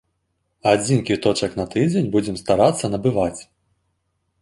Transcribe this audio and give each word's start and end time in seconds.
Адзін 0.71 1.03
квіточак 1.09 1.51
на 1.61 1.65
тыдзень 1.75 2.11
будзем 2.19 2.43
старацца 2.43 2.85
набываць. 2.97 3.41